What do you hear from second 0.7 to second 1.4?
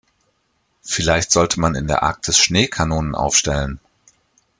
Vielleicht